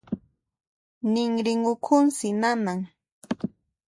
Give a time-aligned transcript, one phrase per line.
[1.11, 2.79] Ninrin ukhunsi nanan.